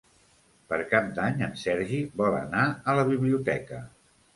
Per 0.71 0.79
Cap 0.93 1.11
d'Any 1.19 1.45
en 1.49 1.55
Sergi 1.67 2.03
vol 2.25 2.41
anar 2.41 2.67
a 2.91 3.01
la 3.03 3.09
biblioteca. 3.15 3.89